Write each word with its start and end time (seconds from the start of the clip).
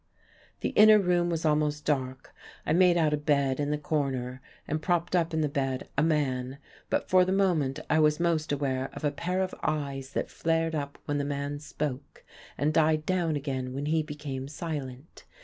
The 0.61 0.69
inner 0.69 0.97
room 0.97 1.29
was 1.29 1.45
almost 1.45 1.85
dark. 1.85 2.33
I 2.65 2.73
made 2.73 2.97
out 2.97 3.13
a 3.13 3.17
bed 3.17 3.59
in 3.59 3.69
the 3.69 3.77
corner, 3.77 4.41
and 4.67 4.81
propped 4.81 5.15
up 5.15 5.31
in 5.31 5.41
the 5.41 5.47
bed 5.47 5.89
a 5.95 6.01
man; 6.01 6.57
but 6.89 7.07
for 7.07 7.23
the 7.23 7.31
moment 7.31 7.79
I 7.87 7.99
was 7.99 8.19
most 8.19 8.51
aware 8.51 8.89
of 8.93 9.03
a 9.03 9.11
pair 9.11 9.43
of 9.43 9.53
eyes 9.61 10.13
that 10.13 10.31
flared 10.31 10.73
up 10.73 10.97
when 11.05 11.19
the 11.19 11.23
man 11.23 11.59
spoke, 11.59 12.23
and 12.57 12.73
died 12.73 13.05
down 13.05 13.35
again 13.35 13.73
when 13.75 13.85
he 13.85 14.01
became 14.01 14.47
silent. 14.47 15.25